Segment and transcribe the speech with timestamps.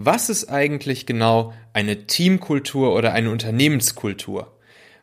[0.00, 4.56] Was ist eigentlich genau eine Teamkultur oder eine Unternehmenskultur?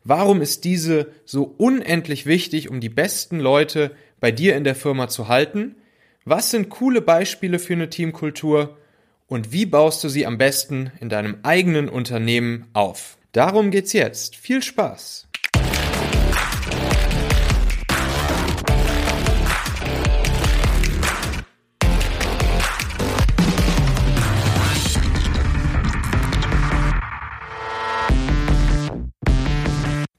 [0.06, 5.10] Warum ist diese so unendlich wichtig, um die besten Leute bei dir in der Firma
[5.10, 5.76] zu halten?
[6.24, 8.78] Was sind coole Beispiele für eine Teamkultur?
[9.28, 13.18] Und wie baust du sie am besten in deinem eigenen Unternehmen auf?
[13.34, 14.38] Darum geht's jetzt.
[14.38, 15.28] Viel Spaß!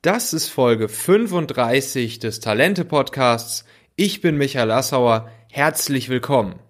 [0.06, 3.64] Das ist Folge 35 des Talente Podcasts.
[3.96, 5.28] Ich bin Michael Assauer.
[5.50, 6.60] Herzlich willkommen.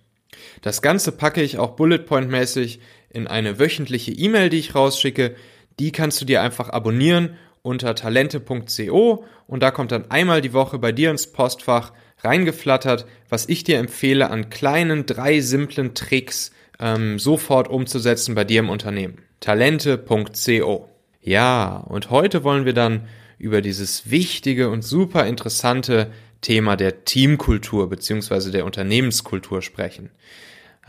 [0.63, 5.35] Das Ganze packe ich auch bullet point mäßig in eine wöchentliche E-Mail, die ich rausschicke.
[5.79, 10.79] Die kannst du dir einfach abonnieren unter talente.co und da kommt dann einmal die Woche
[10.79, 17.19] bei dir ins Postfach reingeflattert, was ich dir empfehle an kleinen, drei simplen Tricks ähm,
[17.19, 19.19] sofort umzusetzen bei dir im Unternehmen.
[19.39, 20.89] Talente.co.
[21.21, 27.89] Ja, und heute wollen wir dann über dieses wichtige und super interessante Thema der Teamkultur
[27.89, 30.09] beziehungsweise der Unternehmenskultur sprechen.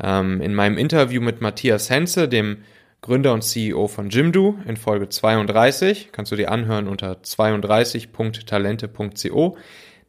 [0.03, 2.59] Ähm, in meinem Interview mit Matthias Henze, dem
[3.01, 9.57] Gründer und CEO von Jimdo in Folge 32, kannst du dir anhören unter 32.talente.co.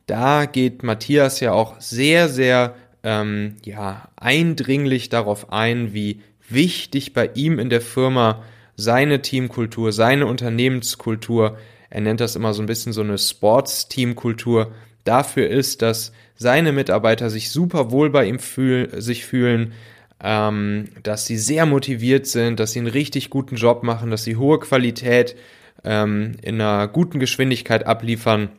[0.07, 7.29] Da geht Matthias ja auch sehr, sehr ähm, ja, eindringlich darauf ein, wie wichtig bei
[7.35, 8.41] ihm in der Firma
[8.75, 11.59] seine Teamkultur, seine Unternehmenskultur,
[11.89, 14.71] er nennt das immer so ein bisschen so eine Sports-Teamkultur,
[15.09, 19.73] dafür ist, dass seine Mitarbeiter sich super wohl bei ihm fühl sich fühlen,
[20.21, 24.35] ähm, dass sie sehr motiviert sind, dass sie einen richtig guten Job machen, dass sie
[24.35, 25.35] hohe Qualität
[25.83, 28.49] ähm, in einer guten Geschwindigkeit abliefern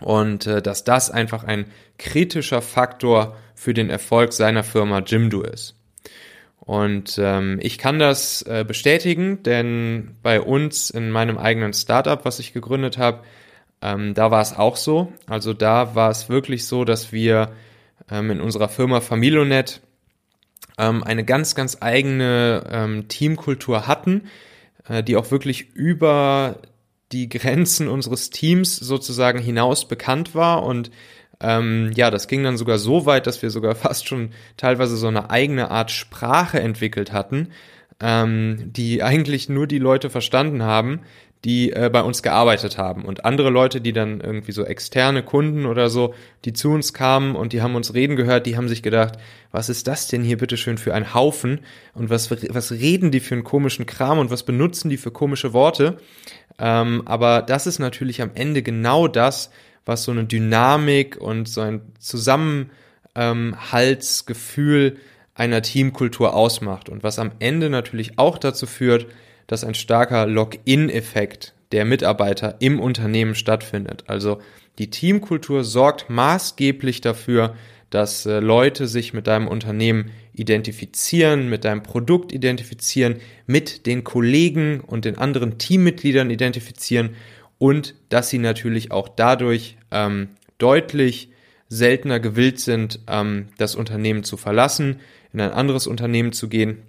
[0.00, 1.66] und äh, dass das einfach ein
[1.98, 5.74] kritischer Faktor für den Erfolg seiner Firma Jimdo ist.
[6.60, 12.38] Und ähm, ich kann das äh, bestätigen, denn bei uns in meinem eigenen Startup, was
[12.38, 13.24] ich gegründet habe,
[13.82, 15.12] ähm, da war es auch so.
[15.26, 17.52] Also da war es wirklich so, dass wir
[18.10, 19.80] ähm, in unserer Firma Familionet
[20.78, 24.28] ähm, eine ganz, ganz eigene ähm, Teamkultur hatten,
[24.88, 26.56] äh, die auch wirklich über
[27.12, 30.90] die Grenzen unseres Teams sozusagen hinaus bekannt war und
[31.42, 35.08] ähm, ja, das ging dann sogar so weit, dass wir sogar fast schon teilweise so
[35.08, 37.48] eine eigene Art Sprache entwickelt hatten,
[38.00, 41.00] ähm, die eigentlich nur die Leute verstanden haben,
[41.44, 43.04] die äh, bei uns gearbeitet haben.
[43.04, 46.12] Und andere Leute, die dann irgendwie so externe Kunden oder so,
[46.44, 49.14] die zu uns kamen und die haben uns reden gehört, die haben sich gedacht,
[49.50, 51.60] was ist das denn hier bitteschön für ein Haufen?
[51.94, 55.54] Und was, was reden die für einen komischen Kram und was benutzen die für komische
[55.54, 55.96] Worte?
[56.58, 59.50] Ähm, aber das ist natürlich am Ende genau das,
[59.86, 64.98] was so eine Dynamik und so ein Zusammenhaltsgefühl
[65.34, 69.06] einer Teamkultur ausmacht und was am Ende natürlich auch dazu führt,
[69.50, 74.04] dass ein starker Login-Effekt der Mitarbeiter im Unternehmen stattfindet.
[74.06, 74.40] Also
[74.78, 77.56] die Teamkultur sorgt maßgeblich dafür,
[77.90, 83.16] dass äh, Leute sich mit deinem Unternehmen identifizieren, mit deinem Produkt identifizieren,
[83.48, 87.16] mit den Kollegen und den anderen Teammitgliedern identifizieren
[87.58, 90.28] und dass sie natürlich auch dadurch ähm,
[90.58, 91.32] deutlich
[91.68, 95.00] seltener gewillt sind, ähm, das Unternehmen zu verlassen,
[95.32, 96.84] in ein anderes Unternehmen zu gehen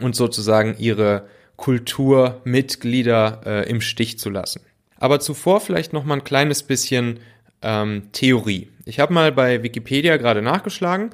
[0.00, 1.28] und sozusagen ihre
[1.60, 4.62] Kulturmitglieder äh, im Stich zu lassen.
[4.96, 7.20] Aber zuvor vielleicht noch mal ein kleines bisschen
[7.60, 8.70] ähm, Theorie.
[8.86, 11.10] Ich habe mal bei Wikipedia gerade nachgeschlagen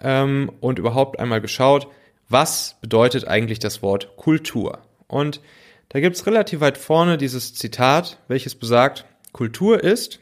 [0.00, 1.86] ähm, und überhaupt einmal geschaut,
[2.30, 4.78] was bedeutet eigentlich das Wort Kultur.
[5.06, 5.42] Und
[5.90, 10.18] da gibt's relativ weit vorne dieses Zitat, welches besagt, Kultur ist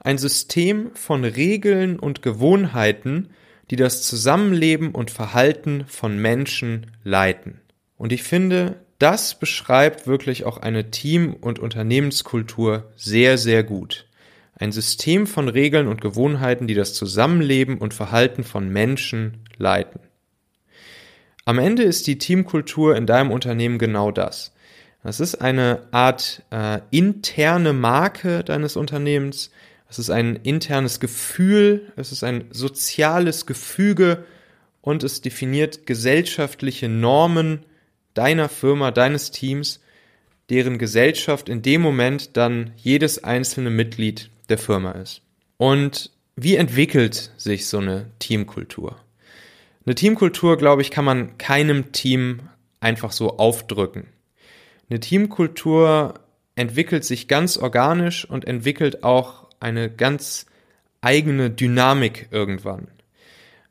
[0.00, 3.30] ein System von Regeln und Gewohnheiten,
[3.70, 7.60] die das Zusammenleben und Verhalten von Menschen leiten.
[8.00, 14.06] Und ich finde, das beschreibt wirklich auch eine Team- und Unternehmenskultur sehr, sehr gut.
[14.54, 20.00] Ein System von Regeln und Gewohnheiten, die das Zusammenleben und Verhalten von Menschen leiten.
[21.44, 24.54] Am Ende ist die Teamkultur in deinem Unternehmen genau das.
[25.02, 29.50] Das ist eine Art äh, interne Marke deines Unternehmens.
[29.90, 34.24] Es ist ein internes Gefühl, es ist ein soziales Gefüge
[34.80, 37.66] und es definiert gesellschaftliche Normen
[38.14, 39.80] deiner Firma, deines Teams,
[40.48, 45.22] deren Gesellschaft in dem Moment dann jedes einzelne Mitglied der Firma ist.
[45.56, 48.96] Und wie entwickelt sich so eine Teamkultur?
[49.86, 52.40] Eine Teamkultur, glaube ich, kann man keinem Team
[52.80, 54.06] einfach so aufdrücken.
[54.88, 56.20] Eine Teamkultur
[56.56, 60.46] entwickelt sich ganz organisch und entwickelt auch eine ganz
[61.00, 62.88] eigene Dynamik irgendwann.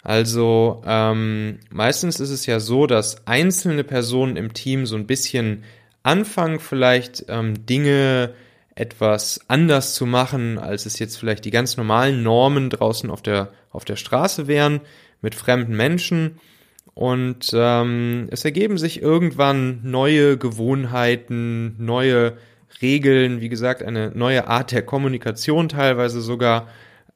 [0.02, 5.64] Also ähm, meistens ist es ja so, dass einzelne Personen im Team so ein bisschen
[6.04, 8.34] anfangen, vielleicht ähm, Dinge
[8.76, 13.52] etwas anders zu machen, als es jetzt vielleicht die ganz normalen Normen draußen auf der,
[13.72, 14.80] auf der Straße wären,
[15.22, 16.40] mit fremden Menschen.
[16.94, 22.38] Und ähm, es ergeben sich irgendwann neue Gewohnheiten, neue
[22.82, 26.70] Regeln, wie gesagt, eine neue Art der Kommunikation teilweise sogar,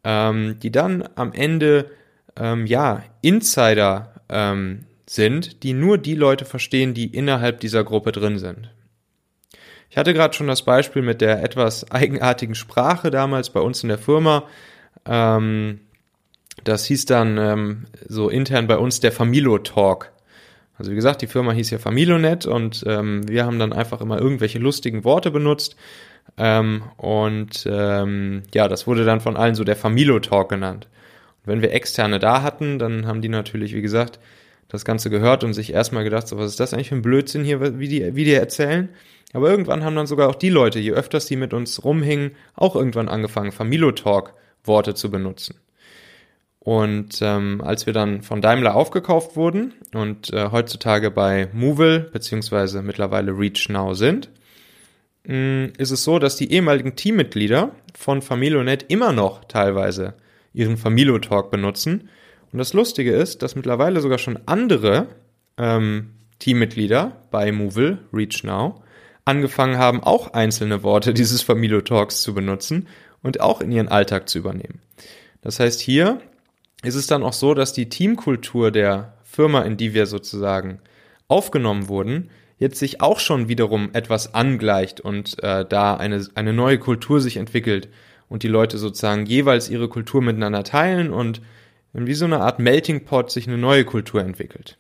[0.04, 1.90] ähm, die dann am Ende
[2.38, 8.40] ähm, ja Insider ähm, sind, die nur die Leute verstehen, die innerhalb dieser Gruppe drin
[8.40, 8.70] sind.
[9.90, 13.90] Ich hatte gerade schon das Beispiel mit der etwas eigenartigen Sprache damals bei uns in
[13.90, 14.46] der Firma.
[15.06, 15.82] Ähm,
[16.64, 20.12] das hieß dann ähm, so intern bei uns der Familo-Talk.
[20.78, 24.20] Also wie gesagt, die Firma hieß ja Familonet und ähm, wir haben dann einfach immer
[24.20, 25.76] irgendwelche lustigen Worte benutzt.
[26.38, 30.88] Ähm, und ähm, ja, das wurde dann von allen so der Familo-Talk genannt.
[31.46, 34.20] Wenn wir Externe da hatten, dann haben die natürlich, wie gesagt,
[34.70, 37.44] das Ganze gehört und sich erstmal gedacht, so was ist das eigentlich für ein Blödsinn
[37.44, 38.90] hier, wie die, wie die erzählen.
[39.34, 42.76] Aber irgendwann haben dann sogar auch die Leute, je öfters die mit uns rumhingen, auch
[42.76, 45.56] irgendwann angefangen, Familotalk-Worte zu benutzen.
[46.60, 52.82] Und ähm, als wir dann von Daimler aufgekauft wurden und äh, heutzutage bei Movil beziehungsweise
[52.82, 54.30] mittlerweile Reach Now sind,
[55.26, 60.14] mh, mm, ist es so, dass die ehemaligen Teammitglieder von Familonet immer noch teilweise
[60.54, 62.10] ihren Familo-Talk benutzen.
[62.52, 65.08] Und das Lustige ist, dass mittlerweile sogar schon andere
[65.58, 68.84] ähm, Teammitglieder bei Movil, Reach Now,
[69.26, 72.88] angefangen haben, auch einzelne Worte dieses Familio-Talks zu benutzen
[73.22, 74.82] und auch in ihren Alltag zu übernehmen.
[75.42, 76.22] Das heißt, hier
[76.84, 80.80] ist es dann auch so, dass die Teamkultur der Firma, in die wir sozusagen
[81.28, 82.30] aufgenommen wurden,
[82.60, 87.38] jetzt sich auch schon wiederum etwas angleicht und äh, da eine, eine neue Kultur sich
[87.38, 87.90] entwickelt
[88.34, 91.40] und die Leute sozusagen jeweils ihre Kultur miteinander teilen und
[91.94, 94.80] wie so eine Art Melting Pot sich eine neue Kultur entwickelt.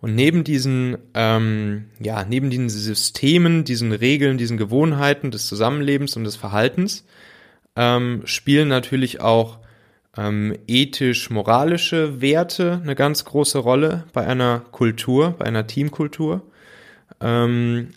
[0.00, 6.24] Und neben diesen, ähm, ja, neben diesen Systemen, diesen Regeln, diesen Gewohnheiten des Zusammenlebens und
[6.24, 7.06] des Verhaltens
[7.76, 9.60] ähm, spielen natürlich auch
[10.16, 16.42] ähm, ethisch-moralische Werte eine ganz große Rolle bei einer Kultur, bei einer Teamkultur,
[17.20, 17.90] ähm,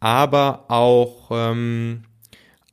[0.00, 2.02] aber auch, ähm,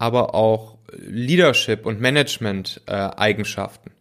[0.03, 3.89] aber auch Leadership und Management-Eigenschaften.
[3.89, 3.93] Äh,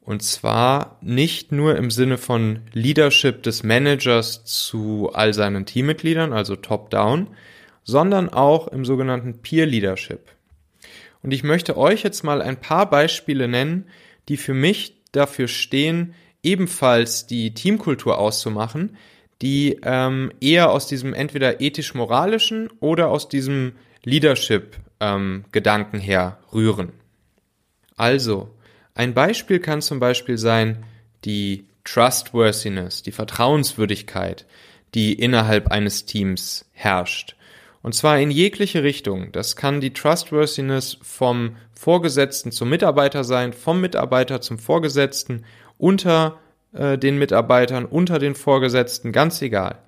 [0.00, 6.56] und zwar nicht nur im Sinne von Leadership des Managers zu all seinen Teammitgliedern, also
[6.56, 7.28] top-down,
[7.82, 10.32] sondern auch im sogenannten Peer Leadership.
[11.22, 13.84] Und ich möchte euch jetzt mal ein paar Beispiele nennen,
[14.30, 18.96] die für mich dafür stehen, ebenfalls die Teamkultur auszumachen,
[19.42, 23.72] die ähm, eher aus diesem entweder ethisch-moralischen oder aus diesem
[24.04, 25.44] Leadership-Gedanken ähm,
[26.00, 26.92] her rühren.
[27.96, 28.50] Also,
[28.94, 30.84] ein Beispiel kann zum Beispiel sein
[31.24, 34.46] die Trustworthiness, die Vertrauenswürdigkeit,
[34.94, 37.36] die innerhalb eines Teams herrscht.
[37.82, 39.30] Und zwar in jegliche Richtung.
[39.32, 45.44] Das kann die Trustworthiness vom Vorgesetzten zum Mitarbeiter sein, vom Mitarbeiter zum Vorgesetzten,
[45.76, 46.38] unter
[46.72, 49.80] äh, den Mitarbeitern, unter den Vorgesetzten, ganz egal.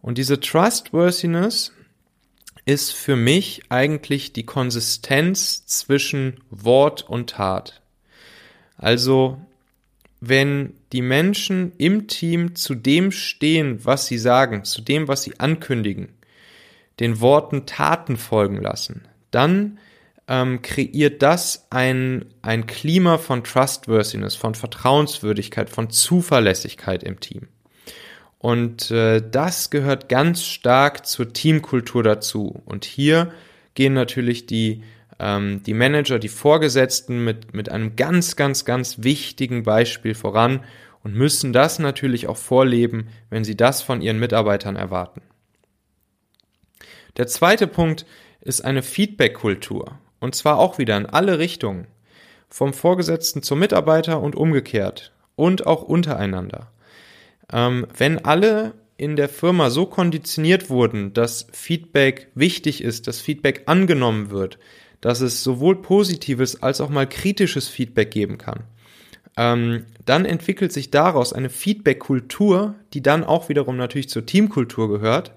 [0.00, 1.72] Und diese Trustworthiness
[2.64, 7.82] ist für mich eigentlich die Konsistenz zwischen Wort und Tat.
[8.76, 9.38] Also,
[10.20, 15.38] wenn die Menschen im Team zu dem stehen, was sie sagen, zu dem, was sie
[15.38, 16.08] ankündigen,
[17.00, 19.78] den Worten Taten folgen lassen, dann
[20.28, 27.48] ähm, kreiert das ein, ein Klima von Trustworthiness, von Vertrauenswürdigkeit, von Zuverlässigkeit im Team.
[28.44, 32.60] Und äh, das gehört ganz stark zur Teamkultur dazu.
[32.66, 33.32] Und hier
[33.72, 34.82] gehen natürlich die
[35.18, 40.62] ähm, die Manager, die Vorgesetzten mit, mit einem ganz, ganz, ganz wichtigen Beispiel voran
[41.02, 45.22] und müssen das natürlich auch vorleben, wenn sie das von ihren Mitarbeitern erwarten.
[47.16, 48.04] Der zweite Punkt
[48.42, 49.98] ist eine Feedback-Kultur.
[50.20, 51.86] Und zwar auch wieder in alle Richtungen.
[52.50, 55.14] Vom Vorgesetzten zum Mitarbeiter und umgekehrt.
[55.34, 56.73] Und auch untereinander.
[57.52, 63.64] Ähm, wenn alle in der Firma so konditioniert wurden, dass Feedback wichtig ist, dass Feedback
[63.66, 64.58] angenommen wird,
[65.00, 68.64] dass es sowohl positives als auch mal kritisches Feedback geben kann,
[69.36, 75.32] ähm, dann entwickelt sich daraus eine Feedback-Kultur, die dann auch wiederum natürlich zur Teamkultur gehört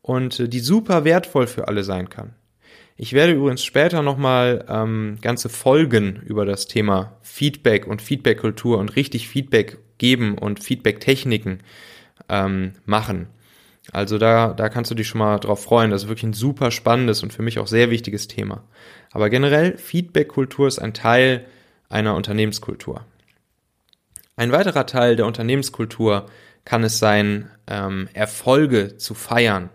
[0.00, 2.34] und äh, die super wertvoll für alle sein kann.
[2.96, 8.94] Ich werde übrigens später nochmal ähm, ganze Folgen über das Thema Feedback und Feedback-Kultur und
[8.96, 11.60] richtig Feedback geben und Feedback-Techniken
[12.28, 13.28] ähm, machen.
[13.92, 15.90] Also da, da kannst du dich schon mal drauf freuen.
[15.90, 18.64] Das ist wirklich ein super spannendes und für mich auch sehr wichtiges Thema.
[19.10, 21.44] Aber generell, Feedback-Kultur ist ein Teil
[21.88, 23.04] einer Unternehmenskultur.
[24.36, 26.26] Ein weiterer Teil der Unternehmenskultur
[26.64, 29.68] kann es sein, ähm, Erfolge zu feiern.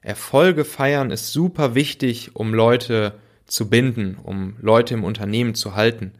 [0.00, 3.14] Erfolge feiern ist super wichtig, um Leute
[3.46, 6.12] zu binden, um Leute im Unternehmen zu halten.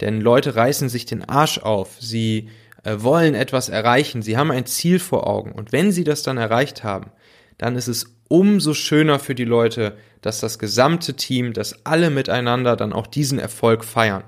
[0.00, 2.48] Denn Leute reißen sich den Arsch auf, sie
[2.84, 5.52] wollen etwas erreichen, sie haben ein Ziel vor Augen.
[5.52, 7.10] Und wenn sie das dann erreicht haben,
[7.58, 12.76] dann ist es umso schöner für die Leute, dass das gesamte Team, dass alle miteinander
[12.76, 14.24] dann auch diesen Erfolg feiern.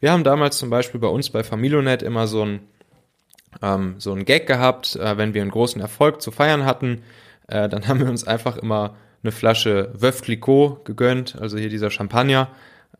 [0.00, 2.60] Wir haben damals zum Beispiel bei uns bei Familonet immer so ein,
[3.62, 7.02] ähm, so ein Gag gehabt, äh, wenn wir einen großen Erfolg zu feiern hatten,
[7.48, 11.90] äh, dann haben wir uns einfach immer eine Flasche Veuve Clicquot gegönnt, also hier dieser
[11.90, 12.48] Champagner,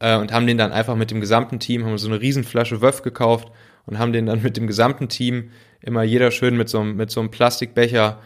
[0.01, 3.03] äh, und haben den dann einfach mit dem gesamten Team, haben so eine Riesenflasche Veuve
[3.03, 3.49] gekauft
[3.87, 5.51] und haben den dann mit dem gesamten Team
[5.81, 8.19] immer jeder schön mit so, einem, mit so einem Plastikbecher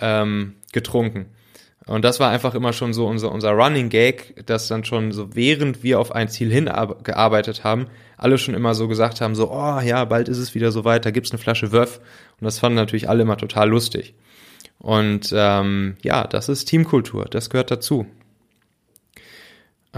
[0.00, 1.26] ähm, getrunken.
[1.86, 5.36] Und das war einfach immer schon so unser, unser Running Gag, dass dann schon so
[5.36, 9.80] während wir auf ein Ziel hingearbeitet haben, alle schon immer so gesagt haben, so, oh
[9.80, 12.00] ja, bald ist es wieder so weit, da gibt's eine Flasche Wöff.
[12.40, 14.14] Und das fanden natürlich alle immer total lustig.
[14.78, 18.06] Und ähm, ja, das ist Teamkultur, das gehört dazu.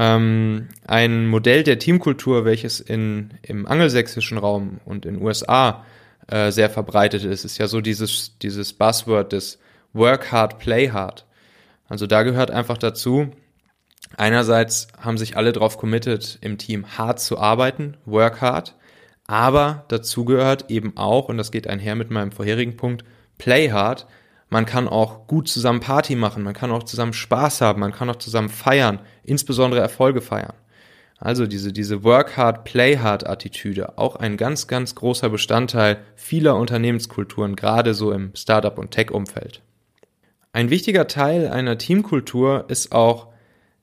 [0.01, 5.85] Ähm, ein Modell der Teamkultur, welches in, im angelsächsischen Raum und in USA
[6.29, 9.59] äh, sehr verbreitet ist, ist ja so dieses, dieses Buzzword des
[9.93, 11.27] Work hard, play hard.
[11.89, 13.33] Also da gehört einfach dazu,
[14.17, 18.77] einerseits haben sich alle drauf committed, im Team hart zu arbeiten, work hard,
[19.27, 23.05] aber dazu gehört eben auch, und das geht einher mit meinem vorherigen Punkt,
[23.37, 24.07] play hard,
[24.51, 28.09] man kann auch gut zusammen Party machen, man kann auch zusammen Spaß haben, man kann
[28.09, 30.55] auch zusammen feiern, insbesondere Erfolge feiern.
[31.19, 36.57] Also diese, diese Work hard, play hard Attitüde, auch ein ganz, ganz großer Bestandteil vieler
[36.57, 39.63] Unternehmenskulturen, gerade so im Startup- und Tech-Umfeld.
[40.53, 43.29] Ein wichtiger Teil einer Teamkultur ist auch,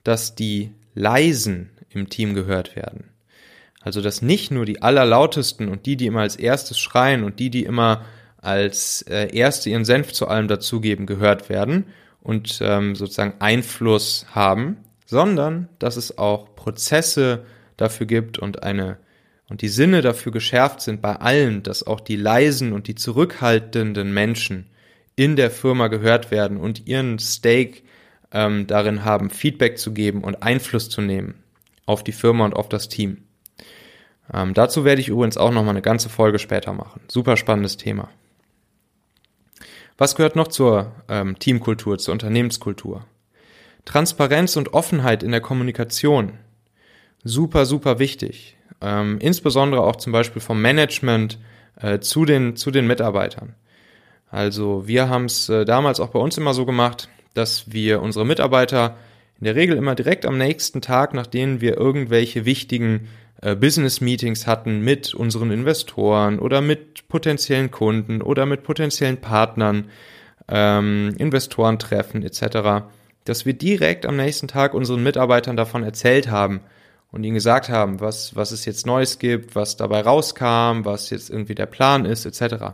[0.04, 3.12] dass die Leisen im Team gehört werden.
[3.82, 7.52] Also, dass nicht nur die allerlautesten und die, die immer als erstes schreien und die,
[7.52, 8.04] die immer
[8.46, 11.86] als äh, Erste ihren Senf zu allem dazugeben, gehört werden
[12.22, 17.46] und ähm, sozusagen Einfluss haben, sondern dass es auch Prozesse
[17.78, 18.98] dafür gibt und eine
[19.48, 24.12] und die Sinne dafür geschärft sind bei allen, dass auch die leisen und die zurückhaltenden
[24.12, 24.66] Menschen
[25.16, 27.82] in der Firma gehört werden und ihren Stake
[28.32, 31.36] ähm, darin haben, Feedback zu geben und Einfluss zu nehmen
[31.86, 33.24] auf die Firma und auf das Team.
[34.34, 37.02] Ähm, dazu werde ich übrigens auch noch mal eine ganze Folge später machen.
[37.08, 38.10] Super spannendes Thema.
[39.98, 43.06] Was gehört noch zur ähm, Teamkultur, zur Unternehmenskultur?
[43.86, 46.34] Transparenz und Offenheit in der Kommunikation.
[47.24, 48.58] Super, super wichtig.
[48.82, 51.40] Ähm, insbesondere auch zum Beispiel vom Management
[51.80, 53.56] äh, zu, den, zu den Mitarbeitern.
[54.30, 58.26] Also wir haben es äh, damals auch bei uns immer so gemacht, dass wir unsere
[58.26, 58.98] Mitarbeiter
[59.40, 63.08] in der Regel immer direkt am nächsten Tag, nachdem wir irgendwelche wichtigen
[63.46, 69.90] äh, Business Meetings hatten mit unseren Investoren oder mit potenziellen Kunden oder mit potenziellen Partnern,
[70.48, 72.88] ähm, Investorentreffen etc.,
[73.24, 76.62] dass wir direkt am nächsten Tag unseren Mitarbeitern davon erzählt haben
[77.12, 81.30] und ihnen gesagt haben, was, was es jetzt Neues gibt, was dabei rauskam, was jetzt
[81.30, 82.74] irgendwie der Plan ist etc.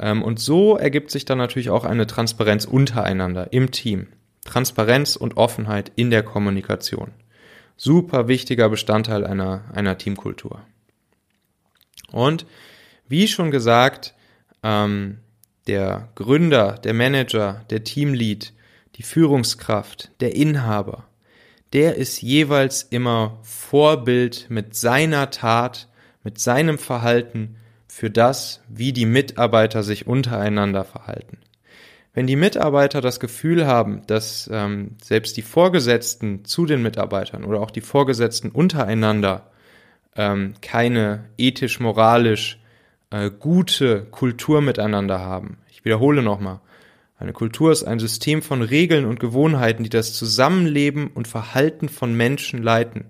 [0.00, 4.08] Ähm, und so ergibt sich dann natürlich auch eine Transparenz untereinander im Team.
[4.44, 7.12] Transparenz und Offenheit in der Kommunikation
[7.76, 10.62] super wichtiger Bestandteil einer, einer Teamkultur.
[12.10, 12.46] Und
[13.08, 14.14] wie schon gesagt,
[14.62, 15.18] ähm,
[15.66, 18.52] der Gründer, der Manager, der Teamlead,
[18.96, 21.06] die Führungskraft, der Inhaber,
[21.72, 25.88] der ist jeweils immer Vorbild mit seiner Tat,
[26.22, 27.56] mit seinem Verhalten
[27.88, 31.38] für das, wie die Mitarbeiter sich untereinander verhalten.
[32.16, 37.60] Wenn die Mitarbeiter das Gefühl haben, dass ähm, selbst die Vorgesetzten zu den Mitarbeitern oder
[37.60, 39.50] auch die Vorgesetzten untereinander
[40.16, 42.58] ähm, keine ethisch-moralisch
[43.10, 45.58] äh, gute Kultur miteinander haben.
[45.68, 46.60] Ich wiederhole nochmal.
[47.18, 52.16] Eine Kultur ist ein System von Regeln und Gewohnheiten, die das Zusammenleben und Verhalten von
[52.16, 53.04] Menschen leiten.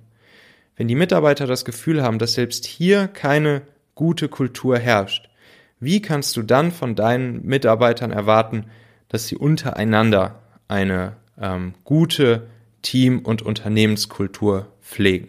[0.74, 3.62] Wenn die Mitarbeiter das Gefühl haben, dass selbst hier keine
[3.94, 5.30] gute Kultur herrscht,
[5.78, 8.66] wie kannst du dann von deinen Mitarbeitern erwarten,
[9.08, 12.48] dass sie untereinander eine ähm, gute
[12.82, 15.28] Team- und Unternehmenskultur pflegen?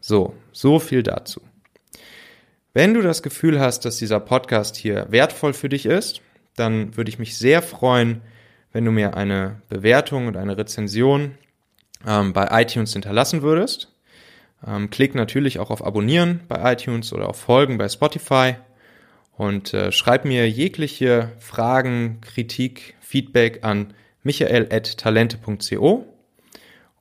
[0.00, 1.40] So, so viel dazu.
[2.72, 6.20] Wenn du das Gefühl hast, dass dieser Podcast hier wertvoll für dich ist,
[6.54, 8.20] dann würde ich mich sehr freuen,
[8.72, 11.34] wenn du mir eine Bewertung und eine Rezension
[12.06, 13.92] ähm, bei iTunes hinterlassen würdest.
[14.66, 18.56] Ähm, klick natürlich auch auf Abonnieren bei iTunes oder auf Folgen bei Spotify
[19.38, 26.04] und äh, schreib mir jegliche Fragen, Kritik, Feedback an michael.talente.co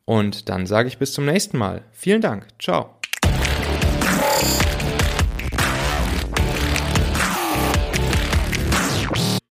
[0.06, 1.84] und dann sage ich bis zum nächsten Mal.
[1.92, 2.48] Vielen Dank.
[2.60, 2.97] Ciao.